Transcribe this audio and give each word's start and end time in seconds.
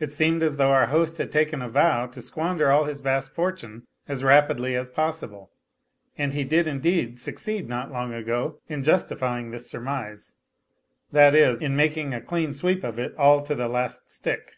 It 0.00 0.10
seemed 0.10 0.42
as 0.42 0.56
though 0.56 0.70
our 0.72 0.86
host 0.86 1.18
had 1.18 1.30
taken 1.30 1.60
a 1.60 1.68
vow 1.68 2.06
to 2.06 2.22
squander 2.22 2.70
all 2.70 2.84
his 2.84 3.00
vast 3.02 3.34
fortune 3.34 3.86
as 4.08 4.24
rapidly 4.24 4.74
as 4.74 4.88
possible, 4.88 5.50
and 6.16 6.32
he 6.32 6.42
did 6.42 6.66
indeed 6.66 7.20
succeed, 7.20 7.68
not 7.68 7.92
long 7.92 8.14
ago, 8.14 8.60
in 8.70 8.82
justifying 8.82 9.50
this 9.50 9.68
surmise, 9.68 10.32
that 11.10 11.34
is, 11.34 11.60
in 11.60 11.76
making 11.76 12.14
a 12.14 12.22
clean 12.22 12.54
sweep 12.54 12.82
of 12.82 12.98
it 12.98 13.14
all 13.16 13.42
to 13.42 13.54
the 13.54 13.68
last 13.68 14.10
stick. 14.10 14.54